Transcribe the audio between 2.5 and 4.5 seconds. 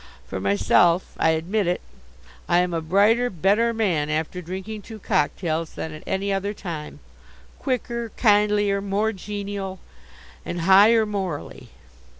am a brighter, better man after